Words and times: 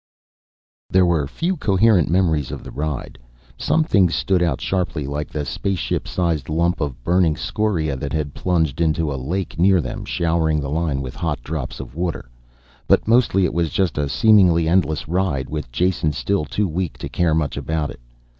There 0.89 1.05
were 1.05 1.27
few 1.27 1.55
coherent 1.55 2.09
memories 2.09 2.49
of 2.51 2.63
the 2.63 2.71
ride. 2.71 3.19
Some 3.55 3.83
things 3.83 4.15
stood 4.15 4.41
out 4.41 4.59
sharply 4.59 5.05
like 5.05 5.29
the 5.29 5.45
spaceship 5.45 6.07
sized 6.07 6.49
lump 6.49 6.81
of 6.81 7.03
burning 7.03 7.37
scoria 7.37 7.95
that 7.95 8.11
had 8.11 8.33
plunged 8.33 8.81
into 8.81 9.13
a 9.13 9.13
lake 9.15 9.59
near 9.59 9.79
them, 9.79 10.03
showering 10.03 10.59
the 10.59 10.71
line 10.71 11.01
with 11.01 11.13
hot 11.15 11.43
drops 11.43 11.79
of 11.79 11.93
water. 11.93 12.31
But 12.87 13.07
mostly 13.07 13.45
it 13.45 13.53
was 13.53 13.69
just 13.69 13.95
a 13.99 14.09
seemingly 14.09 14.67
endless 14.67 15.07
ride, 15.07 15.51
with 15.51 15.71
Jason 15.71 16.13
still 16.13 16.45
too 16.45 16.67
weak 16.67 16.97
to 16.97 17.07
care 17.07 17.35
much 17.35 17.55
about 17.55 17.91
it. 17.91 17.99